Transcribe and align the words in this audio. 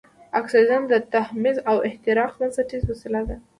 اکسیجن 0.39 0.81
د 0.87 0.93
تحمض 1.13 1.57
او 1.69 1.77
احتراق 1.87 2.31
بنسټیزه 2.39 2.87
وسیله 2.91 3.21
ده. 3.29 3.35